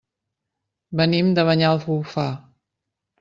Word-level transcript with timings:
Venim 1.01 1.29
de 1.39 1.43
Banyalbufar. 1.49 2.27